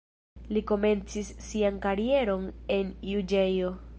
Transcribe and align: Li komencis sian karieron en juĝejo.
Li 0.55 0.61
komencis 0.71 1.29
sian 1.49 1.77
karieron 1.85 2.49
en 2.79 2.93
juĝejo. 3.13 3.73